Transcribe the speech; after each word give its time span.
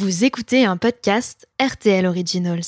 Vous 0.00 0.24
écoutez 0.24 0.64
un 0.64 0.78
podcast 0.78 1.46
RTL 1.60 2.06
Originals. 2.06 2.62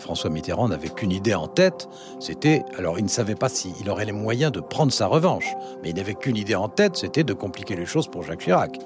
François 0.00 0.28
Mitterrand 0.28 0.68
n'avait 0.68 0.88
qu'une 0.88 1.12
idée 1.12 1.34
en 1.34 1.46
tête, 1.46 1.88
c'était, 2.18 2.64
alors 2.76 2.98
il 2.98 3.04
ne 3.04 3.08
savait 3.08 3.36
pas 3.36 3.48
s'il 3.48 3.88
aurait 3.88 4.06
les 4.06 4.10
moyens 4.10 4.50
de 4.50 4.58
prendre 4.58 4.90
sa 4.90 5.06
revanche, 5.06 5.54
mais 5.84 5.90
il 5.90 5.94
n'avait 5.94 6.16
qu'une 6.16 6.36
idée 6.36 6.56
en 6.56 6.68
tête, 6.68 6.96
c'était 6.96 7.22
de 7.22 7.32
compliquer 7.32 7.76
les 7.76 7.86
choses 7.86 8.08
pour 8.08 8.24
Jacques 8.24 8.40
Chirac. 8.40 8.76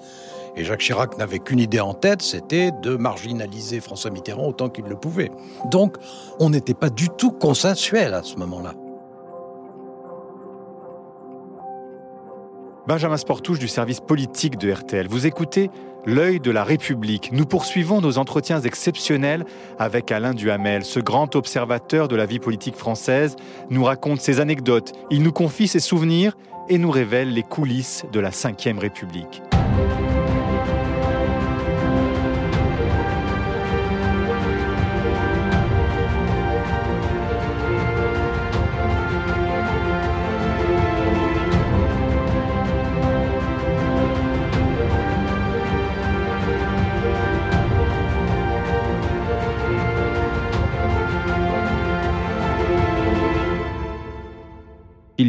Et 0.54 0.64
Jacques 0.64 0.80
Chirac 0.80 1.16
n'avait 1.16 1.38
qu'une 1.38 1.60
idée 1.60 1.80
en 1.80 1.94
tête, 1.94 2.20
c'était 2.20 2.70
de 2.82 2.96
marginaliser 2.96 3.80
François 3.80 4.10
Mitterrand 4.10 4.48
autant 4.48 4.68
qu'il 4.68 4.84
le 4.84 4.96
pouvait. 4.96 5.30
Donc, 5.70 5.96
on 6.40 6.50
n'était 6.50 6.74
pas 6.74 6.90
du 6.90 7.08
tout 7.08 7.32
consensuel 7.32 8.12
à 8.12 8.22
ce 8.22 8.36
moment-là. 8.36 8.74
Benjamin 12.86 13.16
Sportouche 13.16 13.58
du 13.58 13.68
service 13.68 14.00
politique 14.00 14.58
de 14.58 14.70
RTL. 14.70 15.08
Vous 15.08 15.26
écoutez 15.26 15.70
L'œil 16.04 16.38
de 16.38 16.50
la 16.50 16.64
République. 16.64 17.30
Nous 17.32 17.46
poursuivons 17.46 18.02
nos 18.02 18.18
entretiens 18.18 18.60
exceptionnels 18.60 19.46
avec 19.78 20.12
Alain 20.12 20.34
Duhamel. 20.34 20.84
Ce 20.84 21.00
grand 21.00 21.34
observateur 21.34 22.08
de 22.08 22.16
la 22.16 22.26
vie 22.26 22.40
politique 22.40 22.76
française 22.76 23.36
nous 23.70 23.84
raconte 23.84 24.20
ses 24.20 24.38
anecdotes, 24.38 24.92
il 25.10 25.22
nous 25.22 25.32
confie 25.32 25.66
ses 25.66 25.80
souvenirs 25.80 26.36
et 26.68 26.76
nous 26.76 26.90
révèle 26.90 27.32
les 27.32 27.42
coulisses 27.42 28.04
de 28.12 28.20
la 28.20 28.28
Ve 28.28 28.78
République. 28.78 29.40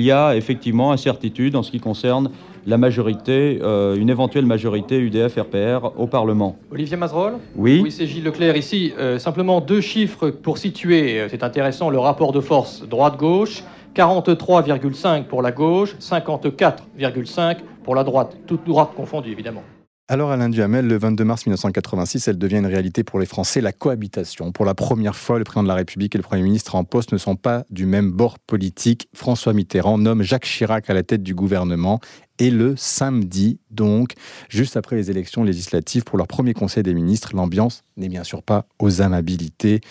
Y 0.05 0.11
a 0.11 0.35
effectivement 0.35 0.91
incertitude 0.91 1.55
en 1.55 1.63
ce 1.63 1.71
qui 1.71 1.79
concerne 1.79 2.29
la 2.65 2.77
majorité, 2.77 3.59
euh, 3.61 3.95
une 3.95 4.09
éventuelle 4.09 4.45
majorité 4.45 4.97
UDF-RPR 4.99 5.91
au 5.97 6.07
Parlement. 6.07 6.57
Olivier 6.71 6.97
Mazerol 6.97 7.33
Oui. 7.55 7.81
Oui, 7.83 7.91
c'est 7.91 8.07
Gilles 8.07 8.23
Leclerc 8.23 8.57
ici. 8.57 8.93
Euh, 8.97 9.19
simplement 9.19 9.61
deux 9.61 9.81
chiffres 9.81 10.29
pour 10.29 10.57
situer, 10.57 11.19
euh, 11.19 11.27
c'est 11.29 11.43
intéressant, 11.43 11.89
le 11.89 11.99
rapport 11.99 12.31
de 12.31 12.39
force 12.39 12.83
droite-gauche. 12.87 13.63
43,5 13.95 15.23
pour 15.23 15.41
la 15.41 15.53
gauche, 15.53 15.95
54,5 15.99 17.57
pour 17.83 17.95
la 17.95 18.03
droite. 18.03 18.35
Toute 18.45 18.65
droite 18.65 18.89
confondue, 18.93 19.31
évidemment. 19.31 19.63
Alors 20.07 20.29
Alain 20.29 20.49
Duhamel, 20.49 20.85
le 20.85 20.99
22 20.99 21.23
mars 21.23 21.47
1986, 21.47 22.27
elle 22.27 22.37
devient 22.37 22.57
une 22.57 22.67
réalité 22.67 23.03
pour 23.03 23.19
les 23.19 23.25
Français, 23.25 23.59
la 23.59 23.71
cohabitation. 23.71 24.51
Pour 24.51 24.63
la 24.63 24.75
première 24.75 25.15
fois, 25.15 25.39
le 25.39 25.43
président 25.43 25.63
de 25.63 25.67
la 25.67 25.73
République 25.73 26.13
et 26.13 26.19
le 26.19 26.23
Premier 26.23 26.43
ministre 26.43 26.75
en 26.75 26.83
poste 26.83 27.11
ne 27.11 27.17
sont 27.17 27.35
pas 27.35 27.65
du 27.71 27.87
même 27.87 28.11
bord 28.11 28.37
politique. 28.37 29.09
François 29.15 29.53
Mitterrand 29.53 29.97
nomme 29.97 30.21
Jacques 30.21 30.45
Chirac 30.45 30.91
à 30.91 30.93
la 30.93 31.01
tête 31.01 31.23
du 31.23 31.33
gouvernement 31.33 32.01
et 32.37 32.51
le 32.51 32.75
samedi, 32.77 33.57
donc, 33.71 34.13
juste 34.47 34.77
après 34.77 34.95
les 34.95 35.09
élections 35.09 35.43
législatives 35.43 36.03
pour 36.03 36.19
leur 36.19 36.27
premier 36.27 36.53
conseil 36.53 36.83
des 36.83 36.93
ministres, 36.93 37.35
l'ambiance 37.35 37.83
n'est 37.97 38.09
bien 38.09 38.23
sûr 38.23 38.43
pas 38.43 38.67
aux 38.77 39.01
amabilités. 39.01 39.81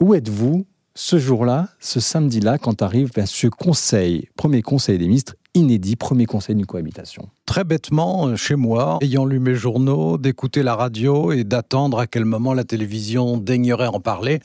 Où 0.00 0.14
êtes-vous 0.14 0.66
ce 0.96 1.18
jour-là, 1.18 1.68
ce 1.78 2.00
samedi-là, 2.00 2.58
quand 2.58 2.82
arrive 2.82 3.12
ben, 3.14 3.26
ce 3.26 3.46
conseil, 3.46 4.28
premier 4.34 4.62
conseil 4.62 4.98
des 4.98 5.06
ministres 5.06 5.36
inédit, 5.56 5.96
premier 5.96 6.26
conseil 6.26 6.54
d'une 6.54 6.66
cohabitation 6.66 7.28
Très 7.46 7.64
bêtement, 7.64 8.28
euh, 8.28 8.36
chez 8.36 8.56
moi, 8.56 8.98
ayant 9.00 9.24
lu 9.24 9.40
mes 9.40 9.54
journaux, 9.54 10.18
d'écouter 10.18 10.62
la 10.62 10.76
radio 10.76 11.32
et 11.32 11.44
d'attendre 11.44 11.98
à 11.98 12.06
quel 12.06 12.24
moment 12.24 12.54
la 12.54 12.64
télévision 12.64 13.38
daignerait 13.38 13.86
en 13.86 14.00
parler, 14.00 14.40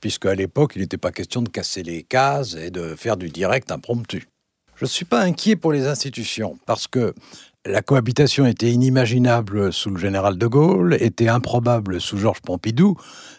puisque 0.00 0.26
à 0.26 0.34
l'époque, 0.34 0.72
il 0.76 0.82
n'était 0.82 0.98
pas 0.98 1.12
question 1.12 1.42
de 1.42 1.48
casser 1.48 1.82
les 1.82 2.02
cases 2.02 2.54
et 2.54 2.70
de 2.70 2.94
faire 2.96 3.16
du 3.16 3.28
direct 3.28 3.70
impromptu. 3.70 4.28
Je 4.76 4.84
ne 4.84 4.88
suis 4.88 5.04
pas 5.04 5.22
inquiet 5.22 5.56
pour 5.56 5.72
les 5.72 5.86
institutions, 5.86 6.58
parce 6.66 6.86
que 6.86 7.14
la 7.66 7.82
cohabitation 7.82 8.46
était 8.46 8.70
inimaginable 8.70 9.72
sous 9.72 9.90
le 9.90 9.98
général 9.98 10.38
de 10.38 10.46
Gaulle, 10.46 10.96
était 11.00 11.28
improbable 11.28 12.00
sous 12.00 12.16
Georges 12.16 12.40
Pompidou, 12.40 12.96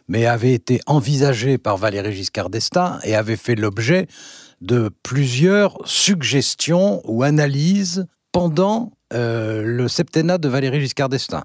mais 0.07 0.25
avait 0.25 0.53
été 0.53 0.81
envisagée 0.85 1.57
par 1.57 1.77
Valéry 1.77 2.13
Giscard 2.13 2.49
d'Estaing 2.49 2.99
et 3.03 3.15
avait 3.15 3.37
fait 3.37 3.55
l'objet 3.55 4.07
de 4.61 4.89
plusieurs 5.03 5.77
suggestions 5.85 7.01
ou 7.05 7.23
analyses 7.23 8.05
pendant 8.31 8.91
euh, 9.13 9.63
le 9.63 9.87
septennat 9.87 10.37
de 10.37 10.47
Valéry 10.47 10.81
Giscard 10.81 11.09
d'Estaing. 11.09 11.43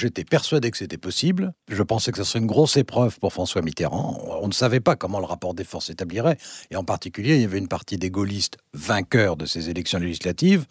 J'étais 0.00 0.24
persuadé 0.24 0.70
que 0.70 0.78
c'était 0.78 0.96
possible. 0.96 1.52
Je 1.68 1.82
pensais 1.82 2.10
que 2.10 2.16
ce 2.16 2.24
serait 2.24 2.38
une 2.38 2.46
grosse 2.46 2.78
épreuve 2.78 3.18
pour 3.18 3.34
François 3.34 3.60
Mitterrand. 3.60 4.18
On 4.40 4.48
ne 4.48 4.52
savait 4.52 4.80
pas 4.80 4.96
comment 4.96 5.18
le 5.18 5.26
rapport 5.26 5.52
des 5.52 5.62
forces 5.62 5.88
s'établirait. 5.88 6.38
Et 6.70 6.76
en 6.76 6.84
particulier, 6.84 7.34
il 7.34 7.42
y 7.42 7.44
avait 7.44 7.58
une 7.58 7.68
partie 7.68 7.98
des 7.98 8.10
gaullistes 8.10 8.56
vainqueurs 8.72 9.36
de 9.36 9.44
ces 9.44 9.68
élections 9.68 9.98
législatives 9.98 10.64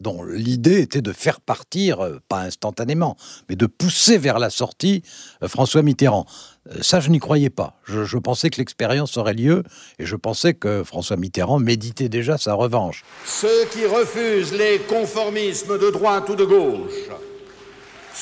dont 0.00 0.22
l'idée 0.22 0.80
était 0.80 1.02
de 1.02 1.12
faire 1.12 1.42
partir, 1.42 2.00
euh, 2.00 2.20
pas 2.26 2.40
instantanément, 2.40 3.18
mais 3.50 3.54
de 3.54 3.66
pousser 3.66 4.16
vers 4.16 4.38
la 4.38 4.48
sortie 4.48 5.02
euh, 5.42 5.48
François 5.48 5.82
Mitterrand. 5.82 6.24
Euh, 6.70 6.80
ça, 6.80 7.00
je 7.00 7.10
n'y 7.10 7.18
croyais 7.18 7.50
pas. 7.50 7.78
Je, 7.84 8.04
je 8.04 8.16
pensais 8.16 8.48
que 8.48 8.56
l'expérience 8.56 9.18
aurait 9.18 9.34
lieu 9.34 9.62
et 9.98 10.06
je 10.06 10.16
pensais 10.16 10.54
que 10.54 10.84
François 10.84 11.18
Mitterrand 11.18 11.58
méditait 11.58 12.08
déjà 12.08 12.38
sa 12.38 12.54
revanche. 12.54 13.04
Ceux 13.26 13.66
qui 13.72 13.84
refusent 13.84 14.54
les 14.54 14.78
conformismes 14.88 15.78
de 15.78 15.90
droite 15.90 16.30
ou 16.30 16.34
de 16.34 16.46
gauche, 16.46 17.10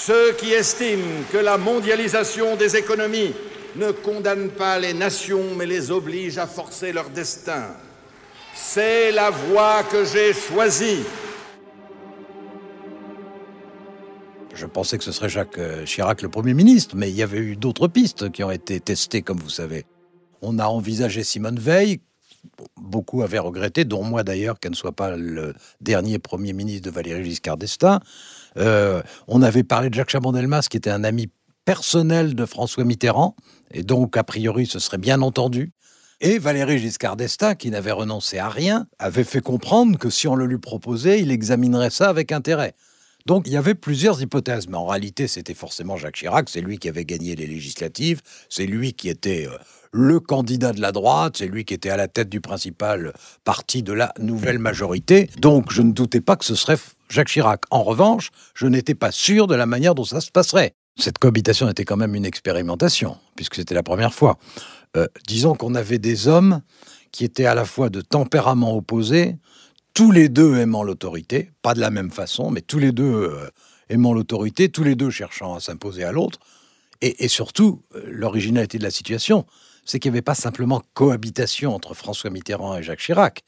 ceux 0.07 0.33
qui 0.33 0.53
estiment 0.53 1.25
que 1.33 1.39
la 1.39 1.59
mondialisation 1.59 2.55
des 2.55 2.77
économies 2.77 3.35
ne 3.75 3.91
condamne 3.91 4.49
pas 4.51 4.79
les 4.79 4.95
nations 4.95 5.55
mais 5.57 5.67
les 5.67 5.91
oblige 5.91 6.39
à 6.39 6.47
forcer 6.47 6.93
leur 6.93 7.11
destin, 7.11 7.75
c'est 8.55 9.11
la 9.11 9.31
voie 9.31 9.83
que 9.83 10.05
j'ai 10.05 10.33
choisie. 10.33 11.01
Je 14.55 14.67
pensais 14.67 14.99
que 14.99 15.05
ce 15.05 15.13
serait 15.13 15.29
Jacques 15.29 15.59
euh, 15.59 15.85
Chirac 15.85 16.23
le 16.23 16.29
Premier 16.29 16.55
ministre, 16.55 16.97
mais 16.97 17.11
il 17.11 17.17
y 17.17 17.23
avait 17.23 17.39
eu 17.39 17.57
d'autres 17.57 17.87
pistes 17.87 18.31
qui 18.31 18.43
ont 18.43 18.51
été 18.51 18.81
testées, 18.81 19.23
comme 19.23 19.39
vous 19.39 19.51
savez. 19.51 19.85
On 20.43 20.59
a 20.59 20.67
envisagé 20.67 21.23
Simone 21.23 21.59
Veil, 21.59 22.01
beaucoup 22.77 23.23
avaient 23.23 23.39
regretté, 23.39 23.85
dont 23.85 24.03
moi 24.03 24.23
d'ailleurs, 24.23 24.59
qu'elle 24.61 24.73
ne 24.73 24.77
soit 24.77 24.93
pas 24.93 25.17
le 25.17 25.55
dernier 25.81 26.19
Premier 26.19 26.53
ministre 26.53 26.89
de 26.89 26.91
Valéry 26.91 27.25
Giscard 27.25 27.57
d'Estaing. 27.57 28.01
Euh, 28.57 29.03
on 29.27 29.43
avait 29.43 29.65
parlé 29.65 29.91
de 29.91 29.95
Jacques 29.95 30.11
Chaban-Delmas, 30.11 30.67
qui 30.71 30.77
était 30.77 30.91
un 30.91 31.05
ami 31.05 31.29
personnel 31.65 32.35
de 32.35 32.47
François 32.47 32.85
Mitterrand, 32.85 33.37
et 33.71 33.83
donc 33.83 34.17
a 34.17 34.25
priori 34.25 34.67
ce 34.67 34.79
serait 34.79 34.99
bien 34.99 35.21
entendu. 35.21 35.73
Et 36.21 36.39
Valéry 36.39 36.79
Giscard 36.79 37.17
d'Estaing, 37.17 37.55
qui 37.55 37.71
n'avait 37.71 37.93
renoncé 37.93 38.39
à 38.39 38.49
rien, 38.49 38.87
avait 38.99 39.23
fait 39.25 39.41
comprendre 39.41 39.99
que 39.99 40.11
si 40.11 40.27
on 40.27 40.35
le 40.35 40.47
lui 40.47 40.59
proposait, 40.59 41.21
il 41.21 41.31
examinerait 41.31 41.91
ça 41.91 42.09
avec 42.09 42.33
intérêt. 42.33 42.75
Donc 43.29 43.47
il 43.47 43.53
y 43.53 43.59
avait 43.59 43.75
plusieurs 43.75 44.23
hypothèses, 44.23 44.69
mais 44.69 44.79
en 44.79 44.87
réalité 44.87 45.29
c'était 45.29 45.53
forcément 45.53 45.99
Jacques 45.99 46.17
Chirac, 46.17 46.49
c'est 46.49 46.63
lui 46.63 46.79
qui 46.79 46.89
avait 46.89 47.05
gagné 47.05 47.37
les 47.37 47.47
législatives, 47.47 48.23
c'est 48.49 48.65
lui 48.65 48.95
qui 48.95 49.11
était 49.11 49.47
euh, 49.47 49.59
le 49.93 50.19
candidat 50.19 50.73
de 50.73 50.81
la 50.81 50.93
droite, 50.93 51.37
c'est 51.37 51.47
lui 51.47 51.67
qui 51.67 51.75
était 51.75 51.91
à 51.91 51.99
la 51.99 52.09
tête 52.09 52.31
du 52.31 52.41
principal 52.41 53.13
parti 53.45 53.83
de 53.83 53.93
la 53.93 54.15
nouvelle 54.19 54.59
majorité, 54.59 55.29
donc 55.41 55.71
je 55.71 55.83
ne 55.83 55.93
doutais 55.93 56.23
pas 56.23 56.37
que 56.37 56.45
ce 56.47 56.55
serait 56.55 56.79
Jacques 57.11 57.29
Chirac. 57.29 57.65
En 57.71 57.83
revanche, 57.83 58.31
je 58.55 58.67
n'étais 58.67 58.95
pas 58.95 59.13
sûr 59.13 59.47
de 59.47 59.55
la 59.55 59.67
manière 59.67 59.95
dont 59.95 60.05
ça 60.05 60.23
se 60.23 60.31
passerait. 60.31 60.73
Cette 60.99 61.19
cohabitation 61.19 61.69
était 61.69 61.85
quand 61.85 61.99
même 61.99 62.15
une 62.15 62.25
expérimentation, 62.25 63.19
puisque 63.37 63.57
c'était 63.57 63.75
la 63.75 63.83
première 63.83 64.15
fois. 64.15 64.39
Euh, 64.97 65.07
disons 65.27 65.55
qu'on 65.55 65.75
avait 65.75 65.99
des 65.99 66.29
hommes 66.29 66.63
qui 67.13 67.27
étaient 67.27 67.45
à 67.45 67.55
la 67.55 67.67
fois 67.67 67.91
de 67.91 68.01
tempéraments 68.01 68.75
opposés, 68.75 69.37
tous 69.95 70.11
les 70.11 70.29
deux 70.29 70.57
aimant 70.57 70.83
l'autorité, 70.83 71.51
pas 71.63 71.75
de 71.75 71.81
la 71.81 71.91
même 71.91 72.11
façon, 72.11 72.51
mais 72.51 72.61
tous 72.61 72.79
les 72.79 72.93
deux 72.93 73.05
euh, 73.05 73.51
aimant 73.89 74.13
l'autorité, 74.13 74.69
tous 74.69 74.85
les 74.85 74.95
deux 74.95 75.11
cherchant 75.11 75.55
à 75.55 75.61
s'imposer 75.61 76.05
à 76.05 76.13
l'autre. 76.13 76.39
Et, 77.01 77.29
surtout, 77.29 77.83
euh, 77.95 78.03
l'originalité 78.07 78.79
de 78.79 78.83
la 78.83 78.91
situation, 78.91 79.47
c'est 79.85 80.01
qu'il 80.01 80.11
n'y 80.11 80.17
avait 80.17 80.23
pas 80.23 80.35
simplement 80.35 80.83
cohabitation 80.95 81.75
entre 81.75 81.95
François 81.95 82.31
Mitterrand 82.31 82.77
et 82.77 82.83
Jacques 82.83 83.01
Chirac. 83.01 83.43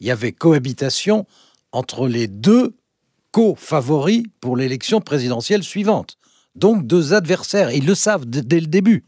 Il 0.00 0.06
y 0.06 0.10
avait 0.10 0.32
cohabitation 0.32 1.26
entre 1.70 2.08
les 2.08 2.26
deux 2.26 2.76
co-favoris 3.30 4.24
pour 4.40 4.56
l'élection 4.56 5.00
présidentielle 5.00 5.62
suivante. 5.62 6.18
Donc 6.54 6.86
deux 6.86 7.14
adversaires, 7.14 7.70
ils 7.70 7.86
le 7.86 7.94
savent 7.94 8.26
dès 8.26 8.60
le 8.60 8.66
début. 8.66 9.04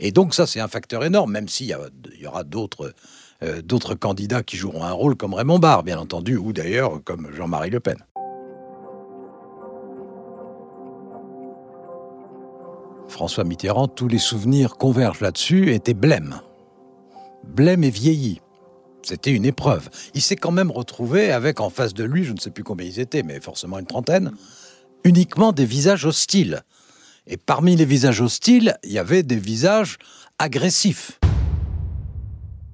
Et 0.00 0.12
donc 0.12 0.34
ça, 0.34 0.46
c'est 0.46 0.60
un 0.60 0.68
facteur 0.68 1.04
énorme, 1.04 1.30
même 1.30 1.48
s'il 1.48 1.66
y, 1.66 2.26
aura 2.26 2.42
d'autres 2.42 2.94
euh, 3.42 3.62
d'autres 3.62 3.94
candidats 3.94 4.42
qui 4.42 4.56
joueront 4.56 4.84
un 4.84 4.92
rôle 4.92 5.16
comme 5.16 5.34
Raymond 5.34 5.58
Barre, 5.58 5.82
bien 5.82 5.98
entendu, 5.98 6.36
ou 6.36 6.52
d'ailleurs 6.52 7.02
comme 7.04 7.30
Jean-Marie 7.34 7.70
Le 7.70 7.80
Pen. 7.80 7.96
François 13.08 13.44
Mitterrand, 13.44 13.88
tous 13.88 14.08
les 14.08 14.18
souvenirs 14.18 14.76
convergent 14.76 15.20
là-dessus, 15.20 15.74
était 15.74 15.94
blême. 15.94 16.40
Blême 17.44 17.84
et 17.84 17.90
vieilli. 17.90 18.40
C'était 19.02 19.32
une 19.32 19.44
épreuve. 19.44 19.88
Il 20.14 20.22
s'est 20.22 20.36
quand 20.36 20.52
même 20.52 20.70
retrouvé 20.70 21.32
avec 21.32 21.60
en 21.60 21.70
face 21.70 21.94
de 21.94 22.04
lui, 22.04 22.24
je 22.24 22.32
ne 22.32 22.38
sais 22.38 22.50
plus 22.50 22.64
combien 22.64 22.86
ils 22.86 23.00
étaient, 23.00 23.22
mais 23.22 23.40
forcément 23.40 23.78
une 23.78 23.86
trentaine, 23.86 24.32
uniquement 25.04 25.52
des 25.52 25.64
visages 25.64 26.04
hostiles. 26.04 26.62
Et 27.26 27.36
parmi 27.36 27.76
les 27.76 27.84
visages 27.84 28.20
hostiles, 28.20 28.76
il 28.84 28.92
y 28.92 28.98
avait 28.98 29.22
des 29.22 29.36
visages 29.36 29.98
agressifs. 30.38 31.19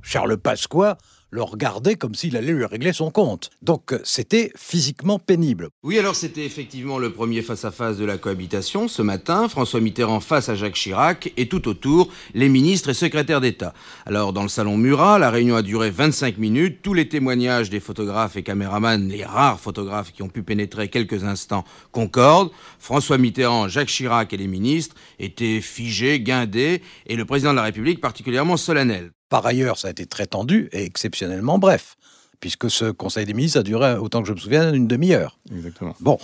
Charles 0.08 0.36
Pasqua 0.36 0.98
le 1.30 1.42
regardait 1.42 1.96
comme 1.96 2.14
s'il 2.14 2.36
allait 2.36 2.52
lui 2.52 2.64
régler 2.64 2.92
son 2.92 3.10
compte. 3.10 3.50
Donc 3.60 3.92
euh, 3.92 3.98
c'était 4.04 4.52
physiquement 4.56 5.18
pénible. 5.18 5.68
Oui, 5.82 5.98
alors 5.98 6.14
c'était 6.14 6.46
effectivement 6.46 6.98
le 6.98 7.12
premier 7.12 7.42
face-à-face 7.42 7.96
de 7.96 8.04
la 8.04 8.16
cohabitation 8.16 8.86
ce 8.86 9.02
matin. 9.02 9.48
François 9.48 9.80
Mitterrand 9.80 10.20
face 10.20 10.48
à 10.48 10.54
Jacques 10.54 10.74
Chirac 10.74 11.32
et 11.36 11.48
tout 11.48 11.66
autour, 11.66 12.08
les 12.34 12.48
ministres 12.48 12.90
et 12.90 12.94
secrétaires 12.94 13.40
d'État. 13.40 13.74
Alors 14.06 14.32
dans 14.32 14.44
le 14.44 14.48
salon 14.48 14.76
Murat, 14.76 15.18
la 15.18 15.30
réunion 15.30 15.56
a 15.56 15.62
duré 15.62 15.90
25 15.90 16.38
minutes. 16.38 16.78
Tous 16.82 16.94
les 16.94 17.08
témoignages 17.08 17.68
des 17.68 17.80
photographes 17.80 18.36
et 18.36 18.44
caméramans, 18.44 19.08
les 19.08 19.24
rares 19.24 19.58
photographes 19.58 20.12
qui 20.12 20.22
ont 20.22 20.28
pu 20.28 20.44
pénétrer 20.44 20.86
quelques 20.86 21.24
instants, 21.24 21.64
concordent. 21.90 22.52
François 22.78 23.18
Mitterrand, 23.18 23.66
Jacques 23.66 23.88
Chirac 23.88 24.32
et 24.32 24.36
les 24.36 24.46
ministres 24.46 24.94
étaient 25.18 25.60
figés, 25.60 26.20
guindés, 26.20 26.80
et 27.08 27.16
le 27.16 27.24
président 27.24 27.50
de 27.50 27.56
la 27.56 27.64
République 27.64 28.00
particulièrement 28.00 28.56
solennel. 28.56 29.10
Par 29.28 29.44
ailleurs, 29.46 29.78
ça 29.78 29.88
a 29.88 29.90
été 29.90 30.06
très 30.06 30.26
tendu 30.26 30.68
et 30.72 30.84
exceptionnellement 30.84 31.58
bref, 31.58 31.96
puisque 32.40 32.70
ce 32.70 32.90
Conseil 32.90 33.26
des 33.26 33.34
ministres 33.34 33.60
a 33.60 33.62
duré, 33.62 33.94
autant 33.94 34.22
que 34.22 34.28
je 34.28 34.32
me 34.32 34.38
souviens, 34.38 34.72
une 34.72 34.86
demi-heure. 34.86 35.38
Exactement. 35.54 35.96
Bon, 36.00 36.18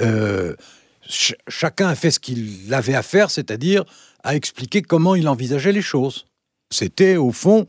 euh, 0.00 0.54
chacun 1.48 1.88
a 1.88 1.94
fait 1.94 2.10
ce 2.10 2.20
qu'il 2.20 2.72
avait 2.72 2.94
à 2.94 3.02
faire, 3.02 3.30
c'est-à-dire 3.30 3.84
à 4.22 4.34
expliquer 4.34 4.82
comment 4.82 5.14
il 5.14 5.28
envisageait 5.28 5.72
les 5.72 5.82
choses. 5.82 6.26
C'était, 6.70 7.16
au 7.16 7.30
fond, 7.30 7.66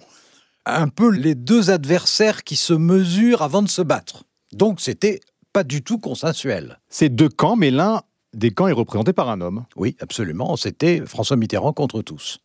un 0.66 0.88
peu 0.88 1.10
les 1.12 1.36
deux 1.36 1.69
adversaires 1.69 2.44
qui 2.44 2.56
se 2.56 2.74
mesurent 2.74 3.42
avant 3.42 3.62
de 3.62 3.69
se 3.69 3.81
battre. 3.81 4.24
Donc, 4.54 4.81
c'était 4.81 5.19
pas 5.54 5.63
du 5.63 5.83
tout 5.83 6.00
consensuel. 6.00 6.80
C'est 6.90 7.10
deux 7.10 7.30
camps, 7.30 7.56
mais 7.56 7.72
l'un 7.72 8.01
des 8.33 8.51
camps 8.51 8.68
est 8.68 8.74
représenté 8.74 9.13
par 9.13 9.30
un 9.30 9.42
homme. 9.42 9.66
Oui, 9.75 9.95
absolument. 10.00 10.56
C'était 10.57 11.04
François 11.06 11.38
Mitterrand 11.38 11.74
contre 11.74 12.01
tous. 12.01 12.40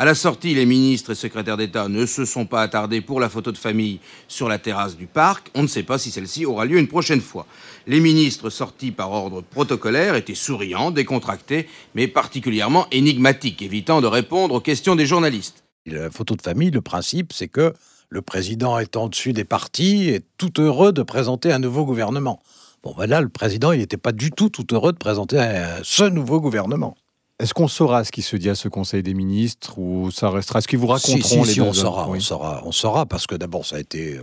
À 0.00 0.04
la 0.04 0.14
sortie, 0.14 0.54
les 0.54 0.64
ministres 0.64 1.10
et 1.10 1.16
secrétaires 1.16 1.56
d'État 1.56 1.88
ne 1.88 2.06
se 2.06 2.24
sont 2.24 2.46
pas 2.46 2.62
attardés 2.62 3.00
pour 3.00 3.18
la 3.18 3.28
photo 3.28 3.50
de 3.50 3.58
famille 3.58 3.98
sur 4.28 4.48
la 4.48 4.60
terrasse 4.60 4.96
du 4.96 5.08
parc. 5.08 5.50
On 5.56 5.62
ne 5.62 5.66
sait 5.66 5.82
pas 5.82 5.98
si 5.98 6.12
celle-ci 6.12 6.46
aura 6.46 6.66
lieu 6.66 6.78
une 6.78 6.86
prochaine 6.86 7.20
fois. 7.20 7.46
Les 7.88 7.98
ministres 7.98 8.48
sortis 8.48 8.92
par 8.92 9.10
ordre 9.10 9.40
protocolaire 9.40 10.14
étaient 10.14 10.36
souriants, 10.36 10.92
décontractés, 10.92 11.66
mais 11.96 12.06
particulièrement 12.06 12.86
énigmatiques, 12.92 13.60
évitant 13.60 14.00
de 14.00 14.06
répondre 14.06 14.54
aux 14.54 14.60
questions 14.60 14.94
des 14.94 15.04
journalistes. 15.04 15.64
La 15.84 16.12
photo 16.12 16.36
de 16.36 16.42
famille, 16.42 16.70
le 16.70 16.80
principe, 16.80 17.32
c'est 17.32 17.48
que 17.48 17.74
le 18.08 18.22
président 18.22 18.78
est 18.78 18.96
en 18.96 19.08
dessus 19.08 19.32
des 19.32 19.42
partis 19.42 20.10
et 20.10 20.20
tout 20.36 20.60
heureux 20.60 20.92
de 20.92 21.02
présenter 21.02 21.50
un 21.50 21.58
nouveau 21.58 21.84
gouvernement. 21.84 22.40
Bon, 22.84 22.92
voilà, 22.94 23.20
le 23.20 23.30
président, 23.30 23.72
il 23.72 23.80
n'était 23.80 23.96
pas 23.96 24.12
du 24.12 24.30
tout 24.30 24.48
tout 24.48 24.72
heureux 24.72 24.92
de 24.92 24.98
présenter 24.98 25.44
ce 25.82 26.04
nouveau 26.04 26.40
gouvernement. 26.40 26.96
Est-ce 27.38 27.54
qu'on 27.54 27.68
saura 27.68 28.02
ce 28.02 28.10
qui 28.10 28.22
se 28.22 28.36
dit 28.36 28.50
à 28.50 28.56
ce 28.56 28.68
Conseil 28.68 29.02
des 29.04 29.14
ministres 29.14 29.78
ou 29.78 30.10
ça 30.10 30.28
restera 30.28 30.60
ce 30.60 30.66
qu'ils 30.66 30.80
vous 30.80 30.88
raconteront 30.88 31.44
si, 31.44 31.54
les 31.54 31.60
on 31.60 31.72
saura, 31.72 32.08
on 32.08 32.18
saura, 32.18 32.62
on 32.64 32.72
saura 32.72 33.06
parce 33.06 33.28
que 33.28 33.36
d'abord 33.36 33.64
ça 33.64 33.76
a 33.76 33.78
été 33.78 34.16
euh, 34.16 34.22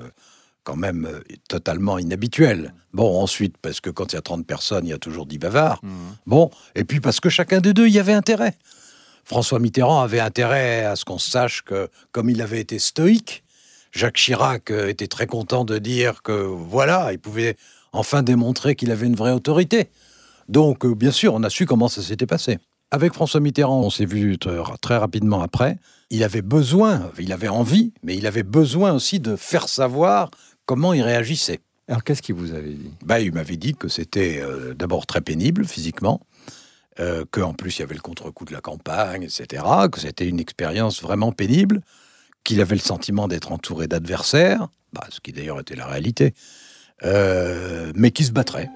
quand 0.66 0.76
même 0.76 1.06
euh, 1.06 1.22
totalement 1.48 1.98
inhabituel. 1.98 2.74
Bon, 2.92 3.22
ensuite 3.22 3.56
parce 3.62 3.80
que 3.80 3.90
quand 3.90 4.12
il 4.12 4.16
y 4.16 4.20
a 4.20 4.22
30 4.22 4.46
personnes, 4.46 4.86
il 4.86 4.90
y 4.90 4.94
a 4.94 4.98
toujours 4.98 5.26
10 5.26 5.38
bavards. 5.38 5.80
Mmh. 5.82 5.90
Bon, 6.26 6.50
et 6.76 6.84
puis 6.84 7.00
parce 7.00 7.22
que 7.22 7.30
chacun 7.30 7.62
des 7.62 7.74
deux 7.74 7.88
y 7.88 8.00
avait 8.00 8.14
intérêt. 8.14 8.56
François 9.24 9.60
Mitterrand 9.60 10.02
avait 10.02 10.20
intérêt 10.20 10.84
à 10.84 10.98
ce 10.98 11.06
qu'on 11.06 11.18
sache 11.18 11.62
que 11.62 11.90
comme 12.12 12.30
il 12.30 12.42
avait 12.42 12.60
été 12.60 12.80
stoïque, 12.80 13.46
Jacques 13.94 14.18
Chirac 14.18 14.72
euh, 14.72 14.90
était 14.90 15.08
très 15.08 15.26
content 15.26 15.64
de 15.64 15.78
dire 15.78 16.22
que 16.22 16.34
voilà, 16.34 17.14
il 17.14 17.20
pouvait 17.20 17.56
enfin 17.94 18.24
démontrer 18.24 18.76
qu'il 18.76 18.92
avait 18.92 19.08
une 19.08 19.16
vraie 19.16 19.32
autorité. 19.32 19.90
Donc, 20.50 20.86
bien 20.86 21.12
sûr, 21.12 21.34
on 21.34 21.44
a 21.44 21.50
su 21.50 21.66
comment 21.66 21.88
ça 21.88 22.02
s'était 22.02 22.28
passé. 22.28 22.60
Avec 22.96 23.14
François 23.14 23.42
Mitterrand, 23.42 23.82
on 23.82 23.90
s'est 23.90 24.06
vu 24.06 24.38
très 24.38 24.96
rapidement 24.96 25.42
après. 25.42 25.80
Il 26.12 26.24
avait 26.24 26.42
besoin, 26.42 27.12
il 27.20 27.34
avait 27.34 27.50
envie, 27.50 27.92
mais 28.04 28.16
il 28.16 28.26
avait 28.26 28.42
besoin 28.42 28.94
aussi 28.94 29.20
de 29.20 29.36
faire 29.36 29.68
savoir 29.68 30.32
comment 30.66 30.94
il 30.94 31.02
réagissait. 31.02 31.60
Alors 31.90 32.06
qu'est-ce 32.06 32.22
qu'il 32.22 32.36
vous 32.36 32.54
avait 32.54 32.72
dit? 32.72 32.92
Bah, 33.04 33.20
Il 33.20 33.34
m'avait 33.34 33.58
dit 33.58 33.76
que 33.76 33.90
c'était 33.90 34.40
euh, 34.42 34.74
d'abord 34.74 35.08
très 35.08 35.20
pénible 35.20 35.66
physiquement, 35.66 36.22
euh, 37.02 37.26
qu'en 37.32 37.54
plus 37.54 37.78
il 37.78 37.82
y 37.82 37.84
avait 37.84 37.96
le 37.96 38.00
contre-coup 38.00 38.46
de 38.46 38.54
la 38.54 38.62
campagne, 38.62 39.24
etc., 39.24 39.66
que 39.92 40.00
c'était 40.00 40.30
une 40.30 40.40
expérience 40.40 41.02
vraiment 41.02 41.34
pénible, 41.34 41.82
qu'il 42.46 42.62
avait 42.62 42.76
le 42.76 42.82
sentiment 42.82 43.28
d'être 43.28 43.52
entouré 43.52 43.88
d'adversaires, 43.88 44.70
bah, 44.94 45.06
ce 45.10 45.20
qui 45.20 45.34
d'ailleurs 45.34 45.60
était 45.60 45.76
la 45.76 45.88
réalité, 45.88 46.34
euh, 47.04 47.92
mais 47.94 48.12
qu'il 48.12 48.26
se 48.26 48.32
battrait. 48.32 48.70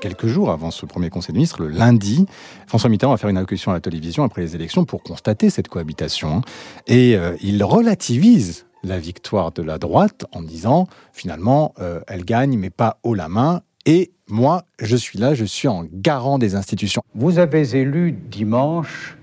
Quelques 0.00 0.26
jours 0.28 0.50
avant 0.50 0.70
ce 0.70 0.86
premier 0.86 1.10
Conseil 1.10 1.32
des 1.32 1.38
ministres, 1.38 1.60
le 1.60 1.68
lundi, 1.68 2.26
François 2.68 2.88
Mitterrand 2.88 3.12
va 3.12 3.16
faire 3.16 3.30
une 3.30 3.36
allocution 3.36 3.72
à 3.72 3.74
la 3.74 3.80
télévision 3.80 4.22
après 4.22 4.42
les 4.42 4.54
élections 4.54 4.84
pour 4.84 5.02
constater 5.02 5.50
cette 5.50 5.66
cohabitation. 5.66 6.42
Et 6.86 7.16
euh, 7.16 7.36
il 7.42 7.64
relativise 7.64 8.66
la 8.84 9.00
victoire 9.00 9.50
de 9.50 9.62
la 9.62 9.78
droite 9.78 10.24
en 10.32 10.42
disant 10.42 10.86
finalement 11.12 11.74
euh, 11.80 12.00
elle 12.06 12.24
gagne 12.24 12.56
mais 12.56 12.70
pas 12.70 13.00
haut 13.02 13.14
la 13.14 13.28
main 13.28 13.62
et 13.86 14.12
moi 14.28 14.62
je 14.80 14.94
suis 14.94 15.18
là, 15.18 15.34
je 15.34 15.44
suis 15.44 15.66
en 15.66 15.84
garant 15.92 16.38
des 16.38 16.54
institutions. 16.54 17.02
Vous 17.16 17.40
avez 17.40 17.76
élu 17.76 18.12
dimanche 18.12 19.18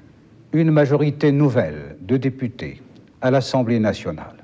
une 0.51 0.71
majorité 0.71 1.31
nouvelle 1.31 1.95
de 2.01 2.17
députés 2.17 2.81
à 3.21 3.31
l'Assemblée 3.31 3.79
nationale. 3.79 4.35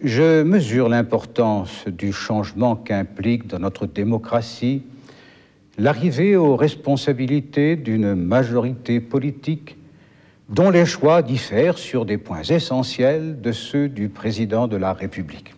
Je 0.00 0.44
mesure 0.44 0.88
l'importance 0.88 1.88
du 1.88 2.12
changement 2.12 2.76
qu'implique 2.76 3.48
dans 3.48 3.58
notre 3.58 3.86
démocratie 3.86 4.84
l'arrivée 5.78 6.36
aux 6.36 6.56
responsabilités 6.56 7.76
d'une 7.76 8.14
majorité 8.14 9.00
politique 9.00 9.76
dont 10.48 10.70
les 10.70 10.86
choix 10.86 11.22
diffèrent 11.22 11.78
sur 11.78 12.04
des 12.04 12.18
points 12.18 12.42
essentiels 12.42 13.40
de 13.40 13.52
ceux 13.52 13.88
du 13.88 14.08
président 14.08 14.66
de 14.66 14.76
la 14.76 14.92
République. 14.92 15.54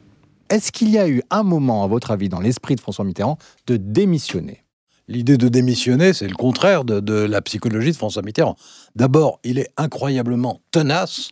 Est-ce 0.51 0.73
qu'il 0.73 0.91
y 0.91 0.99
a 0.99 1.09
eu 1.09 1.23
un 1.31 1.45
moment, 1.45 1.85
à 1.85 1.87
votre 1.87 2.11
avis, 2.11 2.29
dans 2.29 2.41
l'esprit 2.41 2.75
de 2.75 2.81
François 2.81 3.05
Mitterrand, 3.05 3.39
de 3.69 3.77
démissionner? 3.77 4.65
L'idée 5.07 5.37
de 5.37 5.49
démissionner, 5.49 6.13
c'est 6.13 6.29
le 6.29 6.35
contraire 6.35 6.85
de, 6.85 7.01
de, 7.01 7.15
la 7.15 7.41
psychologie 7.41 7.93
de 7.93 7.97
François 7.97 8.23
Mitterrand. 8.23 8.57
D'abord, 8.97 9.41
il 9.45 9.59
est 9.59 9.71
incroyablement 9.77 10.61
tenace 10.71 11.31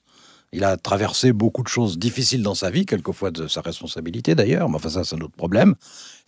il 0.53 0.65
a 0.65 0.77
traversé 0.77 1.33
beaucoup 1.33 1.63
de 1.63 1.69
choses 1.69 1.99
difficiles 1.99 2.43
dans 2.43 2.55
sa 2.55 2.71
vie, 2.71 2.87
quelquefois 2.87 3.31
de 3.31 3.47
sa 3.47 3.61
responsabilité 3.61 4.35
d'ailleurs, 4.35 4.69
mais 4.69 4.77
enfin 4.77 4.89
ça 4.89 5.05
c'est 5.05 5.17
un 5.17 5.21
autre 5.21 5.37
problème. 5.37 5.75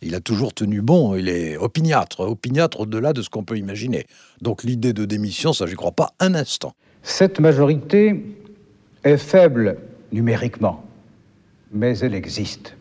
Il 0.03 0.15
a 0.15 0.21
toujours 0.21 0.53
tenu 0.53 0.83
bon, 0.83 1.15
il 1.15 1.29
est 1.29 1.57
opiniâtre, 1.57 2.21
opiniâtre 2.21 2.81
au-delà 2.81 3.13
de 3.13 3.23
ce 3.23 3.31
qu'on 3.31 3.45
peut 3.45 3.57
imaginer. 3.57 4.07
Donc 4.43 4.63
l'idée 4.63 4.93
de 4.93 5.05
démission, 5.05 5.53
ça 5.53 5.67
j'y 5.67 5.75
crois 5.75 5.93
pas 5.93 6.13
un 6.21 6.35
instant. 6.35 6.75
Cette 7.03 7.41
majorité 7.41 8.37
est 9.05 9.17
faible 9.17 9.79
numériquement, 10.13 10.85
mais 11.73 11.99
elle 11.99 12.15
existe. 12.15 12.77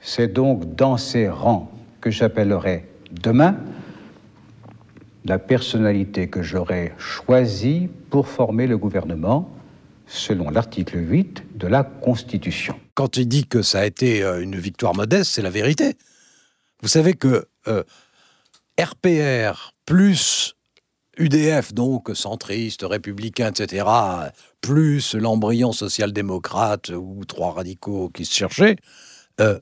C'est 0.00 0.32
donc 0.32 0.74
dans 0.74 0.96
ces 0.96 1.28
rangs 1.28 1.70
que 2.00 2.10
j'appellerai 2.10 2.86
demain 3.12 3.56
la 5.24 5.38
personnalité 5.38 6.28
que 6.28 6.42
j'aurai 6.42 6.94
choisie 6.98 7.88
pour 8.08 8.26
former 8.26 8.66
le 8.66 8.78
gouvernement 8.78 9.48
selon 10.10 10.50
l'article 10.50 10.98
8 10.98 11.56
de 11.56 11.66
la 11.68 11.84
Constitution. 11.84 12.78
Quand 12.94 13.16
il 13.16 13.28
dit 13.28 13.46
que 13.46 13.62
ça 13.62 13.80
a 13.80 13.86
été 13.86 14.22
euh, 14.22 14.42
une 14.42 14.56
victoire 14.56 14.94
modeste, 14.94 15.32
c'est 15.32 15.42
la 15.42 15.50
vérité. 15.50 15.96
Vous 16.82 16.88
savez 16.88 17.14
que 17.14 17.46
euh, 17.68 17.84
RPR 18.78 19.72
plus 19.86 20.56
UDF, 21.16 21.74
donc 21.74 22.10
centriste, 22.14 22.82
républicain, 22.82 23.50
etc., 23.50 23.86
plus 24.60 25.14
l'embryon 25.14 25.72
social-démocrate 25.72 26.90
ou 26.90 27.24
trois 27.26 27.52
radicaux 27.52 28.08
qui 28.08 28.24
se 28.24 28.34
cherchaient, 28.34 28.76
euh, 29.40 29.60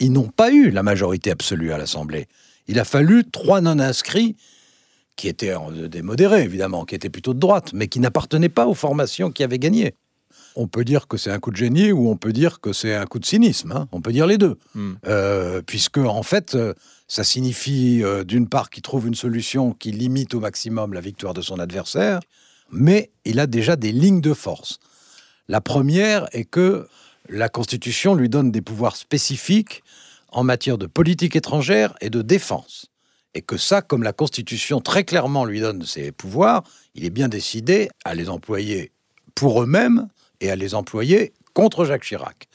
ils 0.00 0.12
n'ont 0.12 0.28
pas 0.28 0.50
eu 0.50 0.70
la 0.70 0.82
majorité 0.82 1.30
absolue 1.30 1.72
à 1.72 1.78
l'Assemblée. 1.78 2.26
Il 2.66 2.78
a 2.80 2.84
fallu 2.84 3.24
trois 3.30 3.60
non-inscrits 3.60 4.36
qui 5.16 5.28
était 5.28 5.54
des 5.88 6.02
modérés, 6.02 6.42
évidemment, 6.42 6.84
qui 6.84 6.94
était 6.94 7.10
plutôt 7.10 7.34
de 7.34 7.38
droite, 7.38 7.72
mais 7.74 7.88
qui 7.88 8.00
n'appartenait 8.00 8.48
pas 8.48 8.66
aux 8.66 8.74
formations 8.74 9.30
qui 9.30 9.44
avaient 9.44 9.58
gagné. 9.58 9.94
On 10.56 10.66
peut 10.66 10.84
dire 10.84 11.06
que 11.06 11.16
c'est 11.16 11.30
un 11.30 11.38
coup 11.38 11.50
de 11.50 11.56
génie 11.56 11.92
ou 11.92 12.08
on 12.10 12.16
peut 12.16 12.32
dire 12.32 12.60
que 12.60 12.72
c'est 12.72 12.94
un 12.94 13.06
coup 13.06 13.18
de 13.18 13.26
cynisme. 13.26 13.72
Hein. 13.72 13.88
on 13.92 14.00
peut 14.00 14.12
dire 14.12 14.26
les 14.26 14.38
deux. 14.38 14.58
Hmm. 14.74 14.94
Euh, 15.06 15.62
puisque, 15.64 15.98
en 15.98 16.22
fait, 16.22 16.54
euh, 16.54 16.74
ça 17.06 17.24
signifie, 17.24 18.00
euh, 18.02 18.24
d'une 18.24 18.48
part, 18.48 18.70
qu'il 18.70 18.82
trouve 18.82 19.06
une 19.06 19.14
solution 19.14 19.72
qui 19.72 19.92
limite 19.92 20.34
au 20.34 20.40
maximum 20.40 20.92
la 20.92 21.00
victoire 21.00 21.34
de 21.34 21.42
son 21.42 21.58
adversaire, 21.58 22.20
mais 22.72 23.10
il 23.24 23.38
a 23.40 23.46
déjà 23.46 23.76
des 23.76 23.92
lignes 23.92 24.20
de 24.20 24.34
force. 24.34 24.78
La 25.48 25.60
première 25.60 26.28
est 26.32 26.44
que 26.44 26.88
la 27.28 27.48
Constitution 27.48 28.14
lui 28.14 28.28
donne 28.28 28.50
des 28.50 28.62
pouvoirs 28.62 28.96
spécifiques 28.96 29.82
en 30.28 30.44
matière 30.44 30.78
de 30.78 30.86
politique 30.86 31.36
étrangère 31.36 31.94
et 32.00 32.10
de 32.10 32.22
défense 32.22 32.89
et 33.34 33.42
que 33.42 33.56
ça, 33.56 33.82
comme 33.82 34.02
la 34.02 34.12
Constitution 34.12 34.80
très 34.80 35.04
clairement 35.04 35.44
lui 35.44 35.60
donne 35.60 35.84
ses 35.84 36.12
pouvoirs, 36.12 36.62
il 36.94 37.04
est 37.04 37.10
bien 37.10 37.28
décidé 37.28 37.88
à 38.04 38.14
les 38.14 38.28
employer 38.28 38.92
pour 39.34 39.62
eux-mêmes 39.62 40.08
et 40.40 40.50
à 40.50 40.56
les 40.56 40.74
employer 40.74 41.32
contre 41.54 41.84
Jacques 41.84 42.04
Chirac. 42.04 42.48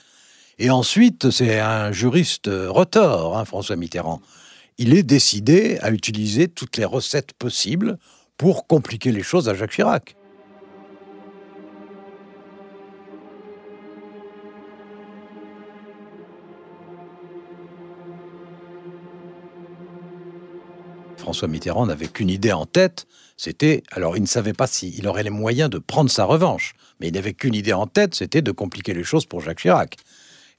Et 0.57 0.69
ensuite, 0.69 1.31
c'est 1.31 1.59
un 1.59 1.91
juriste 1.91 2.47
retors, 2.47 3.37
hein, 3.37 3.45
François 3.45 3.75
Mitterrand. 3.75 4.21
il 4.77 4.93
est 4.93 5.03
décidé 5.03 5.77
à 5.81 5.91
utiliser 5.91 6.47
toutes 6.47 6.77
les 6.77 6.85
recettes 6.85 7.33
possibles 7.33 7.97
pour 8.37 8.67
compliquer 8.67 9.11
les 9.11 9.23
choses 9.23 9.47
à 9.47 9.53
Jacques 9.53 9.71
Chirac. 9.71 10.15
François 21.25 21.47
Mitterrand 21.47 21.87
n'avait 21.87 22.07
qu'une 22.07 22.29
idée 22.29 22.51
en 22.51 22.67
tête, 22.67 23.07
c'était, 23.35 23.81
alors 23.89 24.15
il 24.15 24.21
ne 24.21 24.27
savait 24.27 24.53
pas 24.53 24.67
s'il 24.67 25.07
aurait 25.07 25.23
les 25.23 25.31
moyens 25.31 25.71
de 25.71 25.79
prendre 25.79 26.07
sa 26.07 26.23
revanche, 26.23 26.75
mais 26.99 27.07
il 27.07 27.15
n'avait 27.15 27.33
qu'une 27.33 27.55
idée 27.55 27.73
en 27.73 27.87
tête, 27.87 28.13
c'était 28.13 28.43
de 28.43 28.51
compliquer 28.51 28.93
les 28.93 29.03
choses 29.03 29.25
pour 29.25 29.41
Jacques 29.41 29.57
Chirac. 29.57 29.97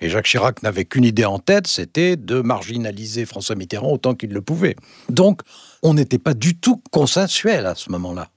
Et 0.01 0.09
Jacques 0.09 0.27
Chirac 0.27 0.65
n'avait 0.65 0.85
qu'une 0.85 1.05
idée 1.05 1.25
en 1.25 1.39
tête, 1.39 1.69
c'était 1.69 2.17
de 2.17 2.41
marginaliser 2.41 3.27
François 3.27 3.55
Mitterrand 3.55 3.93
autant 3.93 4.17
qu'il 4.17 4.31
le 4.31 4.41
pouvait. 4.41 4.75
Donc, 5.09 5.43
on 5.85 5.95
n'était 5.95 6.19
pas 6.19 6.35
du 6.35 6.57
tout 6.57 6.83
consensuel 6.91 7.65
à 7.65 7.77
ce 7.77 7.89
moment-là. 7.93 8.31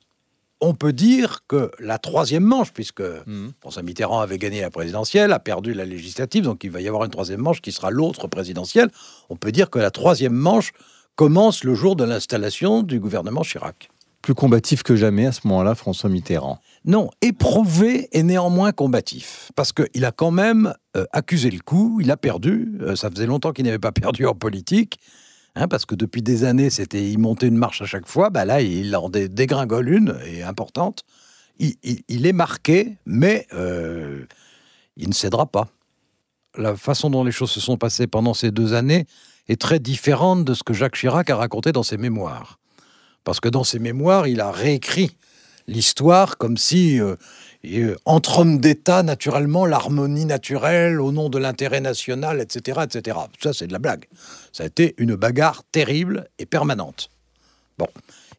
On 0.61 0.75
peut 0.75 0.93
dire 0.93 1.39
que 1.47 1.71
la 1.79 1.97
troisième 1.97 2.43
manche, 2.43 2.71
puisque 2.73 3.01
mmh. 3.01 3.47
François 3.59 3.81
Mitterrand 3.81 4.19
avait 4.19 4.37
gagné 4.37 4.61
la 4.61 4.69
présidentielle, 4.69 5.33
a 5.33 5.39
perdu 5.39 5.73
la 5.73 5.85
législative, 5.85 6.43
donc 6.43 6.63
il 6.63 6.69
va 6.69 6.79
y 6.79 6.87
avoir 6.87 7.05
une 7.05 7.11
troisième 7.11 7.41
manche 7.41 7.59
qui 7.59 7.71
sera 7.71 7.89
l'autre 7.89 8.27
présidentielle, 8.27 8.91
on 9.29 9.35
peut 9.35 9.51
dire 9.51 9.71
que 9.71 9.79
la 9.79 9.89
troisième 9.89 10.33
manche 10.33 10.73
commence 11.19 11.65
le 11.65 11.75
jour 11.75 11.97
de 11.97 12.05
l'installation 12.05 12.81
du 12.81 12.97
gouvernement 12.97 13.41
Chirac. 13.41 13.89
Plus 14.21 14.33
combatif 14.33 14.83
que 14.83 14.95
jamais 14.95 15.25
à 15.25 15.33
ce 15.33 15.41
moment-là, 15.49 15.75
François 15.75 16.09
Mitterrand. 16.09 16.61
Non, 16.85 17.09
éprouvé 17.19 18.07
et 18.13 18.23
néanmoins 18.23 18.71
combatif. 18.71 19.51
Parce 19.53 19.73
qu'il 19.73 20.05
a 20.05 20.13
quand 20.13 20.31
même 20.31 20.73
euh, 20.95 21.03
accusé 21.11 21.51
le 21.51 21.59
coup, 21.59 21.99
il 21.99 22.09
a 22.09 22.15
perdu. 22.15 22.71
Euh, 22.79 22.95
ça 22.95 23.09
faisait 23.11 23.25
longtemps 23.25 23.51
qu'il 23.51 23.65
n'avait 23.65 23.79
pas 23.79 23.91
perdu 23.91 24.25
en 24.27 24.33
politique. 24.33 24.97
Hein, 25.55 25.67
parce 25.67 25.85
que 25.85 25.93
depuis 25.93 26.21
des 26.21 26.45
années, 26.45 26.69
c'était 26.69 27.11
il 27.11 27.19
montait 27.19 27.47
une 27.47 27.57
marche 27.57 27.81
à 27.81 27.85
chaque 27.85 28.07
fois. 28.07 28.29
Bah 28.29 28.45
là, 28.45 28.61
il 28.61 28.95
en 28.95 29.09
dégringole 29.09 29.89
une, 29.89 30.17
et 30.25 30.43
importante. 30.43 31.03
Il, 31.59 32.25
est 32.25 32.31
marqué, 32.31 32.95
mais 33.05 33.45
euh, 33.53 34.23
il 34.95 35.09
ne 35.09 35.13
cédera 35.13 35.47
pas. 35.47 35.67
La 36.57 36.77
façon 36.77 37.09
dont 37.09 37.25
les 37.25 37.33
choses 37.33 37.51
se 37.51 37.59
sont 37.59 37.75
passées 37.75 38.07
pendant 38.07 38.33
ces 38.33 38.51
deux 38.51 38.73
années 38.73 39.05
est 39.49 39.59
très 39.59 39.79
différente 39.79 40.45
de 40.45 40.53
ce 40.53 40.63
que 40.63 40.73
Jacques 40.73 40.95
Chirac 40.95 41.29
a 41.29 41.35
raconté 41.35 41.71
dans 41.71 41.83
ses 41.83 41.97
mémoires. 41.97 42.59
Parce 43.23 43.39
que 43.39 43.49
dans 43.49 43.63
ses 43.63 43.79
mémoires, 43.79 44.27
il 44.27 44.39
a 44.39 44.51
réécrit 44.51 45.17
l'histoire 45.67 46.37
comme 46.37 46.57
si, 46.57 46.99
euh, 46.99 47.15
euh, 47.65 47.95
entre 48.05 48.39
hommes 48.39 48.59
d'État, 48.59 49.03
naturellement, 49.03 49.65
l'harmonie 49.65 50.25
naturelle 50.25 51.01
au 51.01 51.11
nom 51.11 51.29
de 51.29 51.37
l'intérêt 51.37 51.81
national, 51.81 52.41
etc., 52.41 52.81
etc. 52.83 53.17
Ça, 53.41 53.53
c'est 53.53 53.67
de 53.67 53.73
la 53.73 53.79
blague. 53.79 54.05
Ça 54.51 54.63
a 54.63 54.67
été 54.67 54.95
une 54.97 55.15
bagarre 55.15 55.63
terrible 55.71 56.29
et 56.37 56.45
permanente. 56.45 57.11
Bon. 57.77 57.87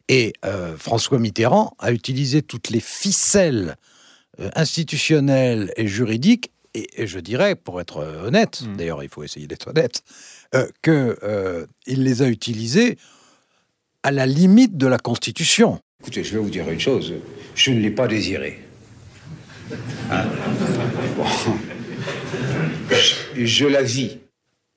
Et 0.09 0.33
euh, 0.45 0.76
François 0.76 1.19
Mitterrand 1.19 1.75
a 1.79 1.93
utilisé 1.93 2.43
toutes 2.43 2.71
les 2.71 2.81
ficelles 2.81 3.76
institutionnelles 4.55 5.73
et 5.76 5.87
juridiques, 5.87 6.50
et, 6.73 7.07
je 7.07 7.19
dirais, 7.19 7.57
pour 7.57 7.81
être 7.81 7.99
honnête, 8.25 8.62
mmh. 8.62 8.76
d'ailleurs, 8.76 9.02
il 9.02 9.09
faut 9.09 9.25
essayer 9.25 9.47
d'être 9.47 9.69
honnête, 9.69 10.02
euh, 10.54 10.66
qu'il 10.83 11.16
euh, 11.23 11.66
les 11.87 12.23
a 12.23 12.28
utilisés 12.28 12.99
à 14.02 14.11
la 14.11 14.26
limite 14.26 14.76
de 14.76 14.87
la 14.87 14.99
Constitution. 14.99 15.80
Écoutez, 16.00 16.25
je 16.25 16.33
vais 16.33 16.38
vous 16.38 16.50
dire 16.50 16.69
une 16.69 16.80
chose. 16.80 17.12
Je 17.54 17.71
ne 17.71 17.80
l'ai 17.80 17.90
pas 17.90 18.09
désiré. 18.09 18.59
Hein 20.11 20.25
je, 23.37 23.66
la 23.66 23.83
vis. 23.83 24.19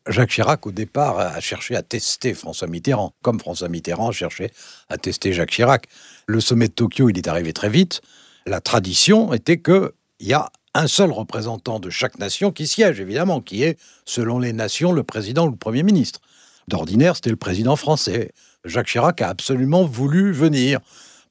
Jacques 0.08 0.32
Chirac, 0.32 0.68
au 0.68 0.72
départ, 0.72 1.18
a 1.18 1.40
cherché 1.40 1.76
à 1.76 1.82
tester 1.82 2.34
François 2.34 2.68
Mitterrand, 2.68 3.14
comme 3.22 3.40
François 3.40 3.70
Mitterrand 3.70 4.12
cherchait 4.12 4.52
à 4.90 4.98
tester 4.98 5.34
Jacques 5.34 5.52
Chirac. 5.52 5.88
Le 6.28 6.42
sommet 6.42 6.68
de 6.68 6.74
Tokyo, 6.74 7.10
il 7.10 7.18
est 7.18 7.28
arrivé 7.28 7.54
très 7.54 7.70
vite. 7.70 8.02
La 8.46 8.60
tradition 8.60 9.34
était 9.34 9.60
qu'il 9.60 9.92
y 10.20 10.34
a 10.34 10.52
un 10.76 10.88
seul 10.88 11.12
représentant 11.12 11.80
de 11.80 11.90
chaque 11.90 12.20
nation 12.20 12.52
qui 12.52 12.68
siège, 12.68 13.00
évidemment, 13.00 13.42
qui 13.42 13.64
est, 13.64 13.80
selon 14.06 14.40
les 14.40 14.54
nations, 14.54 14.92
le 14.92 15.04
président 15.04 15.48
ou 15.48 15.52
le 15.52 15.56
Premier 15.56 15.84
ministre. 15.84 16.20
D'ordinaire, 16.68 17.16
c'était 17.16 17.30
le 17.30 17.36
président 17.36 17.76
français. 17.76 18.32
Jacques 18.66 18.88
Chirac 18.88 19.22
a 19.22 19.30
absolument 19.30 19.84
voulu 19.84 20.32
venir. 20.32 20.80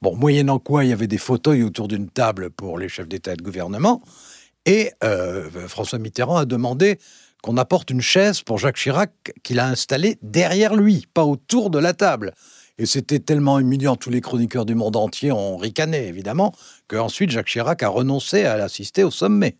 Bon, 0.01 0.15
moyennant 0.15 0.59
quoi, 0.59 0.83
il 0.83 0.89
y 0.89 0.93
avait 0.93 1.07
des 1.07 1.17
fauteuils 1.17 1.63
autour 1.63 1.87
d'une 1.87 2.09
table 2.09 2.49
pour 2.49 2.77
les 2.77 2.89
chefs 2.89 3.07
d'État 3.07 3.33
et 3.33 3.37
de 3.37 3.41
gouvernement. 3.41 4.01
Et 4.65 4.91
euh, 5.03 5.49
François 5.67 5.99
Mitterrand 5.99 6.37
a 6.37 6.45
demandé 6.45 6.99
qu'on 7.41 7.57
apporte 7.57 7.89
une 7.89 8.01
chaise 8.01 8.41
pour 8.41 8.57
Jacques 8.57 8.77
Chirac 8.77 9.11
qu'il 9.43 9.59
a 9.59 9.67
installée 9.67 10.17
derrière 10.21 10.75
lui, 10.75 11.05
pas 11.13 11.25
autour 11.25 11.69
de 11.69 11.79
la 11.79 11.93
table. 11.93 12.33
Et 12.79 12.85
c'était 12.85 13.19
tellement 13.19 13.59
humiliant, 13.59 13.95
tous 13.95 14.09
les 14.09 14.21
chroniqueurs 14.21 14.65
du 14.65 14.73
monde 14.73 14.95
entier 14.95 15.31
ont 15.31 15.57
ricané, 15.57 16.07
évidemment, 16.07 16.53
qu'ensuite 16.87 17.29
Jacques 17.29 17.47
Chirac 17.47 17.83
a 17.83 17.89
renoncé 17.89 18.45
à 18.45 18.57
l'assister 18.57 19.03
au 19.03 19.11
sommet. 19.11 19.57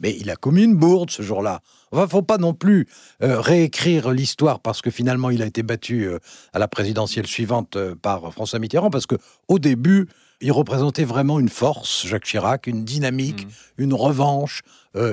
Mais 0.00 0.16
il 0.18 0.30
a 0.30 0.36
commis 0.36 0.64
une 0.64 0.76
bourde 0.76 1.10
ce 1.10 1.22
jour-là. 1.22 1.60
Enfin, 1.92 2.08
faut 2.08 2.22
pas 2.22 2.38
non 2.38 2.52
plus 2.52 2.86
euh, 3.22 3.40
réécrire 3.40 4.10
l'histoire 4.10 4.60
parce 4.60 4.82
que 4.82 4.90
finalement 4.90 5.30
il 5.30 5.40
a 5.40 5.46
été 5.46 5.62
battu 5.62 6.04
euh, 6.04 6.18
à 6.52 6.58
la 6.58 6.68
présidentielle 6.68 7.26
suivante 7.26 7.76
euh, 7.76 7.94
par 7.94 8.32
François 8.32 8.58
Mitterrand 8.58 8.90
parce 8.90 9.06
que 9.06 9.14
au 9.48 9.58
début 9.58 10.08
il 10.42 10.52
représentait 10.52 11.04
vraiment 11.04 11.40
une 11.40 11.48
force, 11.48 12.06
Jacques 12.06 12.24
Chirac, 12.24 12.66
une 12.66 12.84
dynamique, 12.84 13.46
mmh. 13.46 13.82
une 13.82 13.94
revanche. 13.94 14.60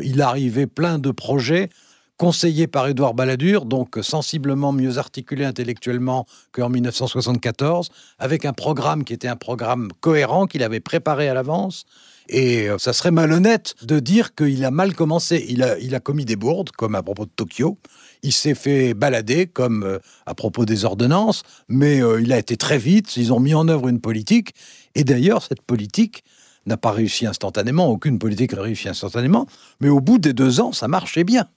il 0.04 0.22
arrivait 0.22 0.68
plein 0.68 1.00
de 1.00 1.12
projets 1.12 1.70
conseillé 2.18 2.68
par 2.68 2.88
Édouard 2.88 3.14
Balladur, 3.14 3.66
donc 3.66 3.98
sensiblement 4.02 4.72
mieux 4.72 4.98
articulé 4.98 5.46
intellectuellement 5.46 6.26
qu'en 6.52 6.70
1974, 6.70 7.90
avec 8.20 8.46
un 8.46 8.54
programme 8.54 9.04
qui 9.04 9.14
était 9.14 9.28
un 9.28 9.36
programme 9.36 9.90
cohérent 10.00 10.46
qu'il 10.46 10.64
avait 10.64 10.80
préparé 10.80 11.28
à 11.28 11.34
l'avance. 11.34 11.86
Et 12.30 12.70
euh, 12.70 12.78
ça 12.78 12.94
serait 12.94 13.12
malhonnête 13.12 13.76
de 13.82 14.00
dire 14.00 14.34
qu'il 14.36 14.64
a 14.64 14.72
mal 14.72 14.96
commencé. 14.96 15.46
Il 15.50 15.62
a, 15.64 15.78
il 15.80 15.94
a 15.94 16.00
commis 16.00 16.24
des 16.24 16.36
bourdes, 16.36 16.72
comme 16.72 16.96
à 16.96 17.04
propos 17.04 17.26
de 17.26 17.32
Tokyo. 17.36 17.78
Il 18.22 18.32
s'est 18.32 18.56
fait 18.56 18.94
balader, 18.94 19.48
comme 19.48 19.84
euh, 19.84 20.00
à 20.26 20.34
propos 20.34 20.66
des 20.66 20.86
ordonnances, 20.86 21.44
mais 21.68 22.02
euh, 22.02 22.22
il 22.22 22.32
a 22.32 22.38
été 22.38 22.56
très 22.56 22.78
vite. 22.78 23.18
Ils 23.18 23.34
ont 23.34 23.40
mis 23.40 23.54
en 23.54 23.68
œuvre 23.68 23.90
une 23.90 24.00
politique. 24.00 24.54
Et 24.96 25.04
d'ailleurs, 25.04 25.44
cette 25.44 25.62
politique 25.62 26.24
n'a 26.66 26.78
pas 26.78 26.92
réussi 26.92 27.26
instantanément. 27.26 27.88
Aucune 27.90 28.20
politique 28.20 28.54
n'a 28.54 28.62
réussi 28.62 28.88
instantanément. 28.88 29.46
Mais 29.82 29.90
au 29.90 30.00
bout 30.00 30.18
des 30.18 30.32
deux 30.32 30.62
ans, 30.62 30.72
ça 30.72 30.88
marchait 30.88 31.26
bien. 31.26 31.48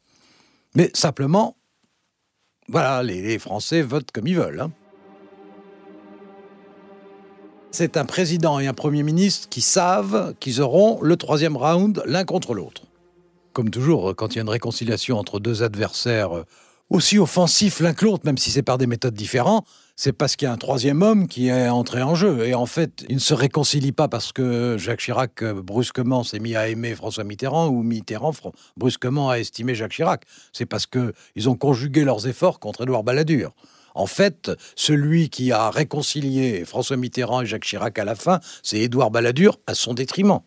Mais 0.76 0.90
simplement, 0.92 1.56
voilà, 2.68 3.02
les, 3.02 3.38
Français 3.38 3.80
votent 3.80 4.10
comme 4.12 4.26
ils 4.26 4.36
veulent. 4.36 4.60
Hein. 4.60 4.70
C'est 7.70 7.96
un 7.96 8.04
président 8.04 8.60
et 8.60 8.66
un 8.66 8.74
Premier 8.74 9.02
ministre 9.02 9.48
qui 9.48 9.62
savent 9.62 10.34
qu'ils 10.38 10.60
auront 10.60 11.00
le 11.00 11.16
troisième 11.16 11.56
round 11.56 12.02
l'un 12.04 12.24
contre 12.24 12.52
l'autre. 12.52 12.82
Comme 13.54 13.70
toujours, 13.70 14.14
quand 14.14 14.34
il 14.34 14.36
y 14.36 14.38
a 14.38 14.42
une 14.42 14.50
réconciliation 14.50 15.18
entre 15.18 15.40
deux 15.40 15.62
adversaires 15.62 16.44
aussi 16.90 17.18
offensifs 17.18 17.80
l'un 17.80 17.94
que 17.94 18.04
l'autre, 18.04 18.26
même 18.26 18.38
si 18.38 18.50
c'est 18.50 18.62
par 18.62 18.76
des 18.76 18.86
méthodes 18.86 19.14
différentes, 19.14 19.66
c'est 19.96 20.12
parce 20.12 20.36
qu'il 20.36 20.46
y 20.46 20.48
a 20.48 20.52
un 20.52 20.58
troisième 20.58 21.00
homme 21.00 21.26
qui 21.26 21.48
est 21.48 21.68
entré 21.68 22.02
en 22.02 22.14
jeu. 22.14 22.46
Et 22.46 22.54
en 22.54 22.66
fait, 22.66 23.04
il 23.08 23.16
ne 23.16 23.20
se 23.20 23.32
réconcilie 23.32 23.92
pas 23.92 24.08
parce 24.08 24.30
que 24.30 24.76
Jacques 24.78 25.00
Chirac 25.00 25.42
euh, 25.42 25.62
brusquement 25.62 26.22
s'est 26.22 26.38
mis 26.38 26.54
à 26.54 26.68
aimer 26.68 26.94
François 26.94 27.24
Mitterrand 27.24 27.68
ou 27.68 27.82
Mitterrand 27.82 28.32
brusquement 28.76 29.30
a 29.30 29.38
estimé 29.38 29.74
Jacques 29.74 29.92
Chirac. 29.92 30.24
C'est 30.52 30.66
parce 30.66 30.86
qu'ils 30.86 31.48
ont 31.48 31.56
conjugué 31.56 32.04
leurs 32.04 32.26
efforts 32.28 32.60
contre 32.60 32.82
Édouard 32.82 33.04
Balladur. 33.04 33.54
En 33.94 34.06
fait, 34.06 34.50
celui 34.74 35.30
qui 35.30 35.52
a 35.52 35.70
réconcilié 35.70 36.66
François 36.66 36.98
Mitterrand 36.98 37.40
et 37.40 37.46
Jacques 37.46 37.64
Chirac 37.64 37.98
à 37.98 38.04
la 38.04 38.14
fin, 38.14 38.40
c'est 38.62 38.78
Édouard 38.78 39.10
Balladur 39.10 39.58
à 39.66 39.74
son 39.74 39.94
détriment. 39.94 40.40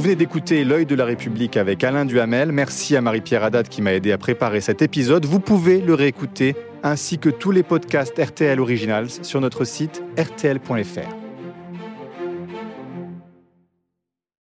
Vous 0.00 0.04
venez 0.04 0.16
d'écouter 0.16 0.64
L'œil 0.64 0.86
de 0.86 0.94
la 0.94 1.04
République 1.04 1.58
avec 1.58 1.84
Alain 1.84 2.06
Duhamel. 2.06 2.52
Merci 2.52 2.96
à 2.96 3.02
Marie-Pierre 3.02 3.44
Haddad 3.44 3.68
qui 3.68 3.82
m'a 3.82 3.92
aidé 3.92 4.12
à 4.12 4.16
préparer 4.16 4.62
cet 4.62 4.80
épisode. 4.80 5.26
Vous 5.26 5.40
pouvez 5.40 5.82
le 5.82 5.92
réécouter 5.92 6.56
ainsi 6.82 7.18
que 7.18 7.28
tous 7.28 7.50
les 7.50 7.62
podcasts 7.62 8.18
RTL 8.18 8.58
Originals 8.60 9.10
sur 9.20 9.42
notre 9.42 9.66
site 9.66 10.02
rtl.fr. 10.16 11.19